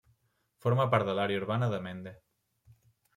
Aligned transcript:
Forma 0.65 0.87
part 0.95 1.09
de 1.09 1.13
l'Àrea 1.19 1.41
urbana 1.41 1.69
de 1.73 1.81
Mende. 1.89 2.15